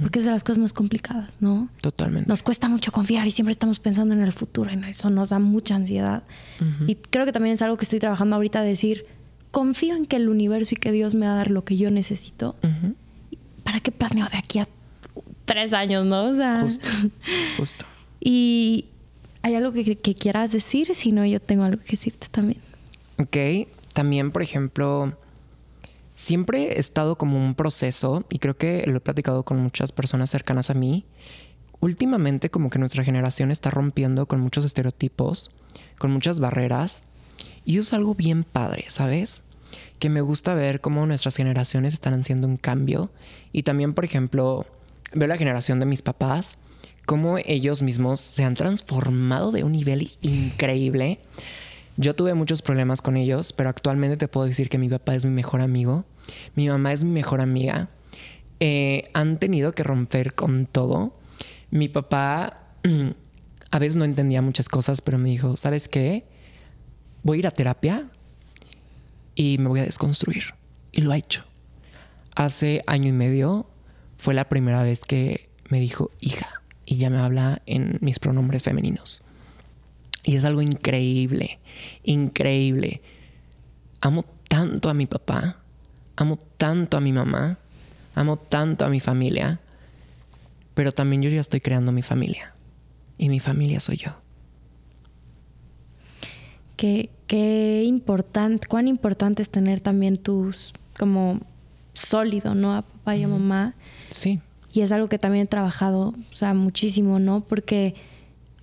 [0.00, 1.68] porque es de las cosas más complicadas, ¿no?
[1.80, 2.28] Totalmente.
[2.28, 5.38] Nos cuesta mucho confiar y siempre estamos pensando en el futuro y eso nos da
[5.38, 6.22] mucha ansiedad.
[6.86, 9.06] Y creo que también es algo que estoy trabajando ahorita, decir,
[9.50, 11.90] confío en que el universo y que Dios me va a dar lo que yo
[11.90, 12.56] necesito.
[13.64, 14.68] ¿Para qué planeo de aquí a
[15.44, 16.26] tres años, no?
[16.26, 16.88] O sea, justo,
[17.56, 17.84] justo.
[18.18, 18.86] Y
[19.42, 22.58] hay algo que, que quieras decir, si no, yo tengo algo que decirte también.
[23.18, 25.16] Ok, también, por ejemplo,
[26.16, 30.30] siempre he estado como un proceso, y creo que lo he platicado con muchas personas
[30.30, 31.04] cercanas a mí.
[31.78, 35.52] Últimamente, como que nuestra generación está rompiendo con muchos estereotipos,
[35.98, 37.02] con muchas barreras,
[37.64, 39.42] y eso es algo bien padre, ¿sabes?
[39.98, 43.10] Que me gusta ver cómo nuestras generaciones están haciendo un cambio.
[43.52, 44.64] Y también, por ejemplo,
[45.12, 46.56] veo la generación de mis papás,
[47.04, 51.18] cómo ellos mismos se han transformado de un nivel increíble.
[51.96, 55.24] Yo tuve muchos problemas con ellos, pero actualmente te puedo decir que mi papá es
[55.24, 56.04] mi mejor amigo,
[56.54, 57.88] mi mamá es mi mejor amiga.
[58.60, 61.18] Eh, han tenido que romper con todo.
[61.70, 62.74] Mi papá
[63.70, 66.26] a veces no entendía muchas cosas, pero me dijo, ¿sabes qué?
[67.22, 68.08] Voy a ir a terapia
[69.34, 70.54] y me voy a desconstruir.
[70.92, 71.44] Y lo ha hecho.
[72.34, 73.66] Hace año y medio
[74.18, 78.62] fue la primera vez que me dijo hija y ya me habla en mis pronombres
[78.62, 79.22] femeninos.
[80.26, 81.60] Y es algo increíble,
[82.02, 83.00] increíble.
[84.00, 85.58] Amo tanto a mi papá,
[86.16, 87.58] amo tanto a mi mamá,
[88.16, 89.60] amo tanto a mi familia,
[90.74, 92.54] pero también yo ya estoy creando mi familia.
[93.16, 94.10] Y mi familia soy yo.
[96.76, 101.40] Qué, qué importante, cuán importante es tener también tus, como
[101.92, 102.74] sólido, ¿no?
[102.74, 103.74] A papá y a mamá.
[104.10, 104.40] Sí.
[104.72, 107.42] Y es algo que también he trabajado, o sea, muchísimo, ¿no?
[107.42, 107.94] Porque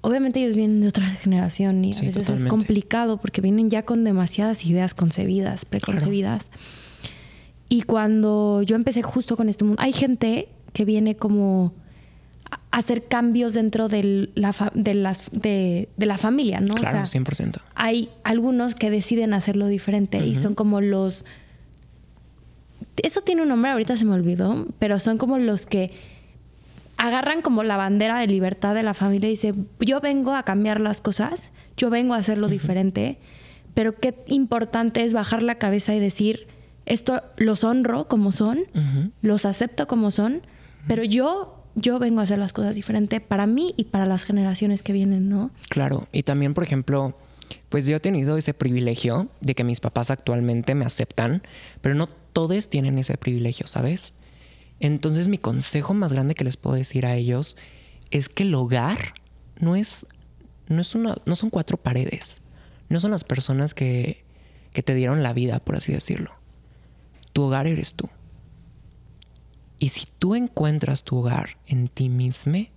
[0.04, 4.04] obviamente ellos vienen de otra generación y a veces es complicado porque vienen ya con
[4.04, 6.52] demasiadas ideas concebidas, preconcebidas.
[7.70, 11.74] Y cuando yo empecé justo con este mundo, hay gente que viene como
[12.52, 16.76] a hacer cambios dentro de la, de las, de, la familia, ¿no?
[16.76, 17.62] Claro, 100%.
[17.74, 21.24] Hay algunos que deciden hacerlo diferente y son como los
[22.98, 25.92] eso tiene un nombre, ahorita se me olvidó, pero son como los que
[27.04, 30.80] agarran como la bandera de libertad de la familia y dice, yo vengo a cambiar
[30.80, 33.20] las cosas, yo vengo a hacerlo diferente,
[33.74, 36.48] pero qué importante es bajar la cabeza y decir,
[36.86, 38.62] esto los honro como son,
[39.22, 40.44] los acepto como son,
[40.88, 44.82] pero yo yo vengo a hacer las cosas diferente para mí y para las generaciones
[44.82, 45.52] que vienen, ¿no?
[45.68, 47.18] Claro, y también, por ejemplo,
[47.68, 51.42] pues yo he tenido ese privilegio de que mis papás actualmente me aceptan,
[51.82, 54.14] pero no todos tienen ese privilegio, ¿sabes?
[54.84, 57.56] Entonces mi consejo más grande que les puedo decir a ellos
[58.12, 59.14] es que el hogar
[59.58, 60.06] no es,
[60.68, 62.42] no es una, no son cuatro paredes,
[62.90, 64.26] no son las personas que,
[64.74, 66.32] que te dieron la vida, por así decirlo.
[67.32, 68.10] Tu hogar eres tú.
[69.80, 72.68] Y si tú encuentras tu hogar en ti mismo,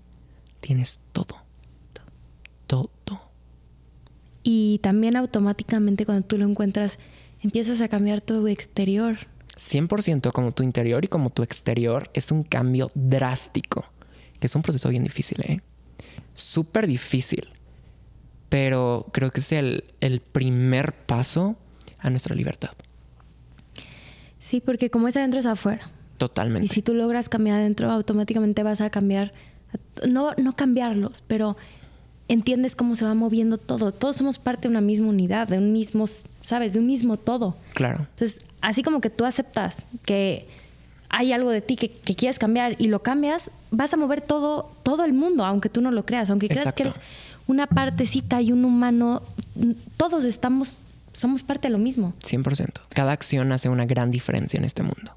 [0.60, 1.42] tienes todo.
[2.68, 2.90] Todo.
[4.44, 7.00] Y también automáticamente cuando tú lo encuentras,
[7.40, 9.18] empiezas a cambiar tu exterior.
[9.56, 13.84] 100% como tu interior y como tu exterior es un cambio drástico,
[14.38, 15.60] que es un proceso bien difícil, ¿eh?
[16.34, 17.48] Súper difícil,
[18.48, 21.56] pero creo que es el, el primer paso
[21.98, 22.72] a nuestra libertad.
[24.38, 25.90] Sí, porque como es adentro es afuera.
[26.18, 26.66] Totalmente.
[26.66, 29.32] Y si tú logras cambiar adentro, automáticamente vas a cambiar,
[30.08, 31.56] no, no cambiarlos, pero
[32.28, 33.92] entiendes cómo se va moviendo todo.
[33.92, 36.08] Todos somos parte de una misma unidad, de un mismo,
[36.42, 36.72] ¿sabes?
[36.72, 37.56] De un mismo todo.
[37.74, 38.06] Claro.
[38.10, 40.46] Entonces, así como que tú aceptas que
[41.08, 45.04] hay algo de ti que, quieres cambiar y lo cambias, vas a mover todo, todo
[45.04, 46.96] el mundo, aunque tú no lo creas, aunque creas que eres
[47.46, 49.22] una partecita y un humano,
[49.96, 50.76] todos estamos,
[51.12, 52.12] somos parte de lo mismo.
[52.24, 52.80] 100%.
[52.88, 55.14] Cada acción hace una gran diferencia en este mundo.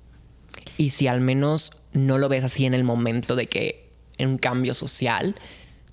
[0.77, 4.37] Y si al menos no lo ves así en el momento de que en un
[4.37, 5.35] cambio social,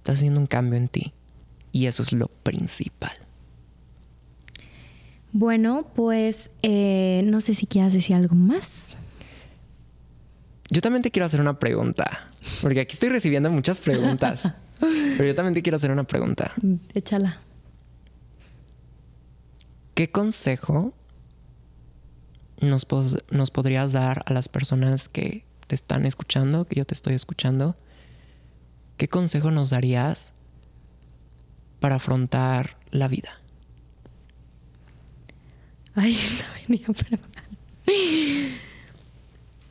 [0.07, 1.13] Estás haciendo un cambio en ti.
[1.73, 3.11] Y eso es lo principal.
[5.33, 8.85] Bueno, pues eh, no sé si quieras decir algo más.
[10.71, 12.31] Yo también te quiero hacer una pregunta,
[12.63, 14.49] porque aquí estoy recibiendo muchas preguntas.
[14.79, 16.55] pero yo también te quiero hacer una pregunta.
[16.95, 17.41] Échala.
[19.95, 20.95] ¿Qué consejo
[22.61, 22.87] nos,
[23.31, 27.75] nos podrías dar a las personas que te están escuchando, que yo te estoy escuchando,
[28.97, 30.33] ¿qué consejo nos darías
[31.81, 33.41] para afrontar la vida?
[35.95, 36.19] Ay,
[36.69, 36.93] no venía a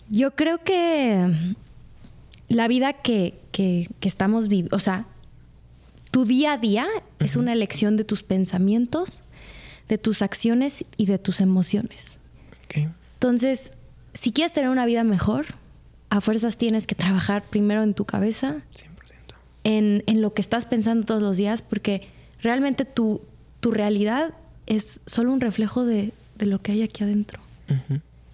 [0.09, 1.55] Yo creo que
[2.47, 5.05] la vida que, que, estamos viviendo, o sea,
[6.11, 6.88] tu día a día
[7.19, 9.23] es una elección de tus pensamientos,
[9.88, 12.19] de tus acciones y de tus emociones.
[13.15, 13.71] Entonces,
[14.13, 15.45] si quieres tener una vida mejor,
[16.09, 18.57] a fuerzas tienes que trabajar primero en tu cabeza,
[19.65, 22.08] en, lo que estás pensando todos los días, porque
[22.41, 23.21] realmente tu,
[23.60, 24.34] tu realidad
[24.67, 27.41] es solo un reflejo de, lo que hay aquí adentro.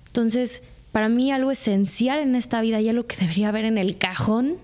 [0.08, 3.98] Entonces, para mí algo esencial en esta vida y algo que debería haber en el
[3.98, 4.58] cajón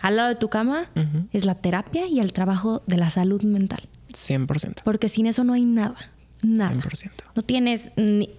[0.00, 0.86] al lado de tu cama
[1.32, 3.82] es la terapia y el trabajo de la salud mental.
[4.12, 4.82] 100%.
[4.84, 5.96] Porque sin eso no hay nada.
[6.42, 6.74] Nada.
[6.74, 7.10] 100%.
[7.34, 8.30] No tienes ni...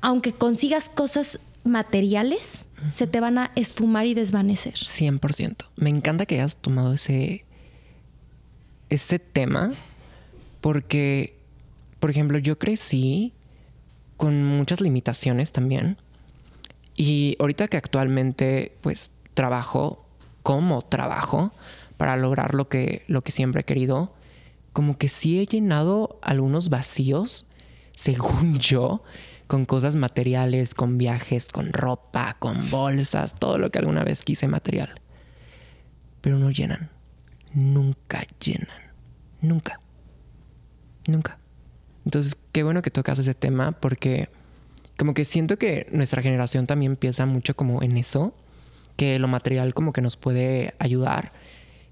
[0.00, 4.74] Aunque consigas cosas materiales, se te van a esfumar y desvanecer.
[4.74, 5.66] 100%.
[5.76, 7.44] Me encanta que hayas tomado ese,
[8.88, 9.72] ese tema
[10.60, 11.38] porque,
[12.00, 13.32] por ejemplo, yo crecí
[14.16, 15.96] con muchas limitaciones también.
[16.96, 20.04] Y ahorita que actualmente pues trabajo
[20.42, 21.52] como trabajo
[21.96, 24.12] para lograr lo que, lo que siempre he querido,
[24.72, 27.46] como que sí he llenado algunos vacíos,
[27.92, 29.02] según yo,
[29.48, 34.46] con cosas materiales, con viajes, con ropa, con bolsas, todo lo que alguna vez quise
[34.46, 35.00] material.
[36.20, 36.90] Pero no llenan.
[37.54, 38.68] Nunca llenan.
[39.40, 39.80] Nunca.
[41.06, 41.38] Nunca.
[42.04, 44.28] Entonces, qué bueno que tocas ese tema porque
[44.98, 48.34] como que siento que nuestra generación también piensa mucho como en eso,
[48.96, 51.32] que lo material como que nos puede ayudar,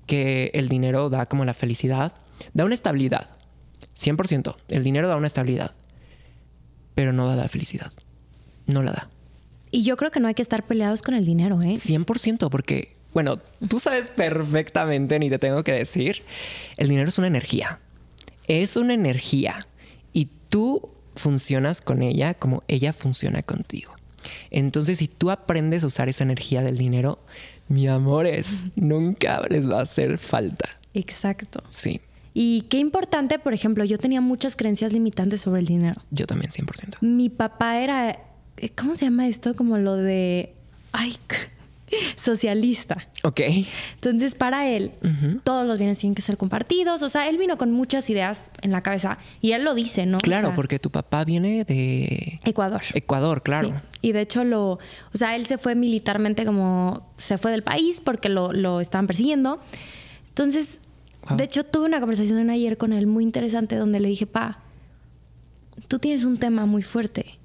[0.06, 2.12] que el dinero da como la felicidad,
[2.52, 3.30] da una estabilidad.
[3.94, 4.56] 100%.
[4.68, 5.74] El dinero da una estabilidad
[6.96, 7.92] pero no da la felicidad.
[8.66, 9.10] No la da.
[9.70, 11.74] Y yo creo que no hay que estar peleados con el dinero, ¿eh?
[11.74, 13.36] 100%, porque, bueno,
[13.68, 16.22] tú sabes perfectamente, ni te tengo que decir,
[16.78, 17.80] el dinero es una energía.
[18.48, 19.68] Es una energía.
[20.14, 23.94] Y tú funcionas con ella como ella funciona contigo.
[24.50, 27.18] Entonces, si tú aprendes a usar esa energía del dinero,
[27.68, 30.70] mi amores, nunca les va a hacer falta.
[30.94, 31.62] Exacto.
[31.68, 32.00] Sí.
[32.38, 36.02] Y qué importante, por ejemplo, yo tenía muchas creencias limitantes sobre el dinero.
[36.10, 36.98] Yo también, 100%.
[37.00, 38.10] Mi papá era,
[38.58, 39.56] eh, ¿cómo se llama esto?
[39.56, 40.52] Como lo de,
[40.92, 41.16] ay,
[42.16, 43.08] socialista.
[43.22, 43.40] Ok.
[43.94, 44.90] Entonces, para él,
[45.44, 47.00] todos los bienes tienen que ser compartidos.
[47.00, 50.18] O sea, él vino con muchas ideas en la cabeza y él lo dice, ¿no?
[50.18, 52.82] Claro, O sea, porque tu papá viene de Ecuador.
[52.92, 53.70] Ecuador, claro.
[53.70, 53.74] Sí.
[54.02, 54.80] Y de hecho, lo, o
[55.14, 59.58] sea, él se fue militarmente como se fue del país porque lo, lo estaban persiguiendo.
[60.28, 60.80] Entonces,
[61.28, 61.36] Wow.
[61.36, 64.60] de hecho, tuve una conversación ayer con él muy interesante donde le dije, pa,
[65.88, 67.38] tú tienes un tema muy fuerte.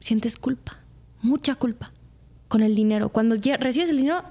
[0.00, 0.78] Sientes culpa,
[1.22, 1.92] mucha culpa
[2.48, 3.10] con el dinero.
[3.10, 4.22] Cuando ya recibes el dinero,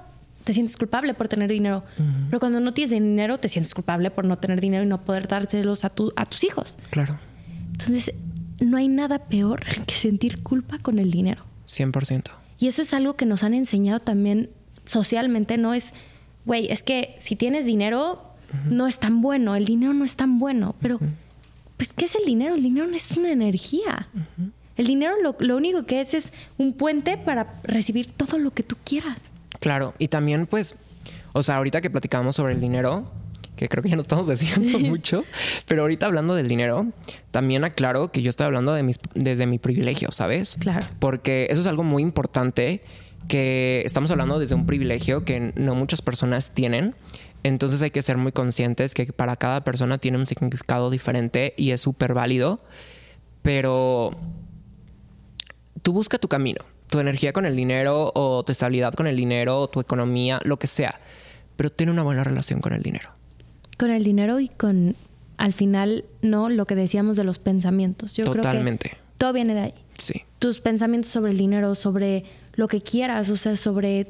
[0.43, 1.84] te sientes culpable por tener dinero.
[2.30, 5.28] Pero cuando no tienes dinero, te sientes culpable por no tener dinero y no poder
[5.28, 6.78] dárselos a, tu, a tus hijos.
[6.89, 7.19] Claro.
[7.71, 8.13] Entonces,
[8.59, 11.43] no hay nada peor que sentir culpa con el dinero.
[11.67, 12.32] 100%.
[12.59, 14.49] Y eso es algo que nos han enseñado también
[14.86, 15.73] socialmente, ¿no?
[15.73, 15.93] Es,
[16.45, 18.26] güey, es que si tienes dinero,
[18.69, 20.99] no es tan bueno, el dinero no es tan bueno, pero,
[21.77, 22.55] pues, ¿qué es el dinero?
[22.55, 24.07] El dinero no es una energía.
[24.75, 26.25] El dinero lo, lo único que es es
[26.57, 29.17] un puente para recibir todo lo que tú quieras.
[29.59, 29.93] Claro.
[29.97, 30.75] Y también, pues,
[31.33, 33.11] o sea, ahorita que platicábamos sobre el dinero,
[33.55, 35.25] que creo que ya no estamos diciendo mucho,
[35.67, 36.87] pero ahorita hablando del dinero,
[37.31, 40.57] también aclaro que yo estoy hablando de mis, desde mi privilegio, ¿sabes?
[40.59, 40.87] Claro.
[40.99, 42.81] Porque eso es algo muy importante
[43.27, 46.95] que estamos hablando desde un privilegio que no muchas personas tienen.
[47.47, 51.71] Entonces hay que ser muy conscientes que para cada persona tiene un significado diferente y
[51.71, 52.59] es súper válido.
[53.41, 54.11] Pero
[55.81, 59.61] tú busca tu camino, tu energía con el dinero o tu estabilidad con el dinero
[59.61, 60.99] o tu economía, lo que sea.
[61.55, 63.09] Pero ten una buena relación con el dinero.
[63.77, 64.95] Con el dinero y con,
[65.37, 66.49] al final, ¿no?
[66.49, 68.13] Lo que decíamos de los pensamientos.
[68.13, 68.89] Yo creo Totalmente.
[68.89, 69.73] que todo viene de ahí.
[69.97, 74.07] Sí, tus pensamientos sobre el dinero, sobre lo que quieras, o sea, sobre...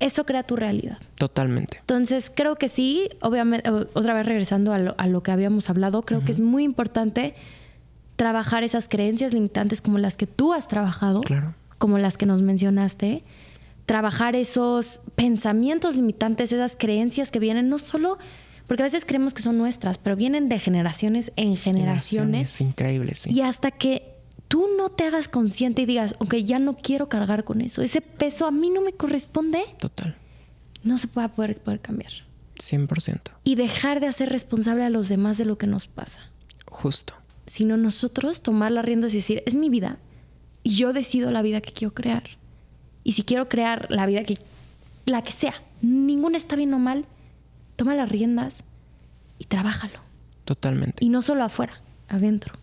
[0.00, 0.98] Eso crea tu realidad.
[1.16, 1.78] totalmente.
[1.80, 5.68] Entonces, creo que sí, obviamente, o- otra vez regresando a lo, a lo que habíamos
[5.70, 7.34] hablado, creo que es muy importante
[8.16, 11.54] trabajar esas creencias limitantes como las que tú has trabajado, Claro.
[11.78, 13.22] como las que nos mencionaste,
[13.86, 18.18] trabajar esos pensamientos limitantes, esas creencias que vienen no solo,
[18.66, 22.54] porque a veces creemos que son nuestras, pero vienen de generaciones en generaciones.
[22.54, 23.30] Es increíble, sí.
[23.32, 24.17] Y hasta que
[24.48, 28.00] tú no te hagas consciente y digas, ok, ya no quiero cargar con eso, ese
[28.00, 30.16] peso a mí no me corresponde, Total.
[30.82, 32.12] no se a poder, poder cambiar.
[32.56, 33.20] 100%.
[33.44, 36.18] Y dejar de hacer responsable a los demás de lo que nos pasa.
[36.66, 37.14] Justo.
[37.46, 39.98] Sino nosotros tomar las riendas y decir, es mi vida
[40.62, 42.24] y yo decido la vida que quiero crear.
[43.04, 44.38] Y si quiero crear la vida que,
[45.06, 47.06] la que sea, ninguna está bien o mal,
[47.76, 48.64] toma las riendas
[49.38, 50.00] y trabájalo.
[50.44, 51.04] Totalmente.
[51.04, 52.54] Y no solo afuera, adentro.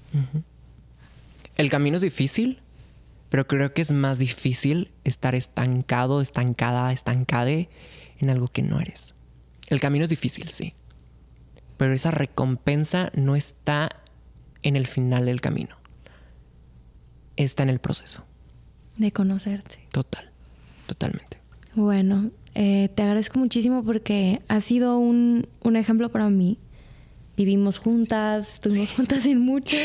[1.56, 2.60] El camino es difícil,
[3.30, 7.70] pero creo que es más difícil estar estancado, estancada, estancade
[8.20, 9.14] en algo que no eres.
[9.68, 10.74] El camino es difícil, sí.
[11.78, 13.90] Pero esa recompensa no está
[14.62, 15.76] en el final del camino.
[17.36, 18.26] Está en el proceso.
[18.98, 19.80] De conocerte.
[19.92, 20.32] Total.
[20.86, 21.40] Totalmente.
[21.74, 26.58] Bueno, eh, te agradezco muchísimo porque has sido un, un ejemplo para mí.
[27.36, 29.80] Vivimos juntas, estuvimos juntas en muchos.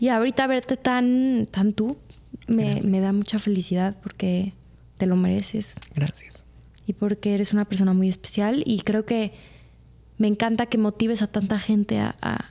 [0.00, 1.98] Y ahorita verte tan, tan tú
[2.46, 4.52] me, me da mucha felicidad porque
[4.98, 6.46] te lo mereces Gracias.
[6.86, 9.32] y porque eres una persona muy especial y creo que
[10.18, 12.50] me encanta que motives a tanta gente a, a,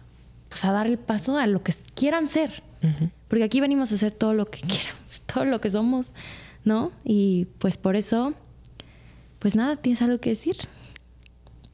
[0.50, 2.64] pues a dar el paso a lo que quieran ser.
[3.30, 6.12] Porque aquí venimos a hacer todo lo que queramos, todo lo que somos,
[6.66, 6.92] ¿no?
[7.06, 8.34] Y pues por eso,
[9.40, 10.58] pues nada, ¿tienes algo que decir?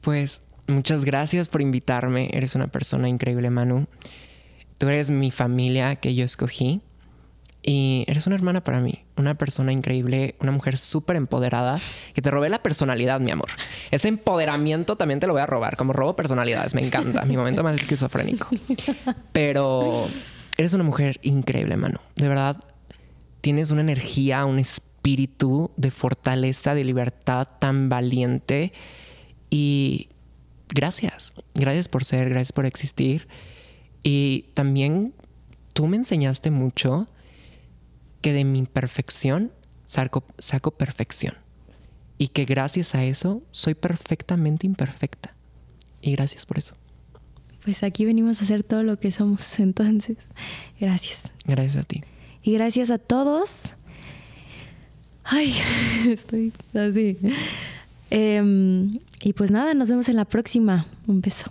[0.00, 2.30] Pues muchas gracias por invitarme.
[2.32, 3.88] Eres una persona increíble, Manu.
[4.80, 6.80] Tú eres mi familia que yo escogí.
[7.62, 11.78] Y eres una hermana para mí, una persona increíble, una mujer súper empoderada,
[12.14, 13.50] que te robé la personalidad, mi amor.
[13.90, 17.62] Ese empoderamiento también te lo voy a robar, como robo personalidades, me encanta, mi momento
[17.62, 18.48] más esquizofrénico.
[19.32, 20.06] Pero
[20.56, 21.98] eres una mujer increíble, Manu.
[22.16, 22.56] De verdad,
[23.42, 28.72] tienes una energía, un espíritu de fortaleza, de libertad tan valiente.
[29.50, 30.08] Y
[30.70, 33.28] gracias, gracias por ser, gracias por existir.
[34.02, 35.14] Y también
[35.72, 37.06] tú me enseñaste mucho
[38.20, 39.52] que de mi imperfección
[39.84, 41.34] saco, saco perfección.
[42.18, 45.34] Y que gracias a eso soy perfectamente imperfecta.
[46.02, 46.76] Y gracias por eso.
[47.64, 50.16] Pues aquí venimos a hacer todo lo que somos, entonces,
[50.78, 51.20] gracias.
[51.44, 52.02] Gracias a ti.
[52.42, 53.60] Y gracias a todos.
[55.24, 55.56] Ay,
[56.08, 57.16] estoy así.
[58.10, 60.86] Em, y pues nada, nos vemos en la próxima.
[61.06, 61.50] Un beso.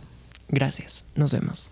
[0.49, 1.05] Gracias.
[1.15, 1.71] Nos vemos.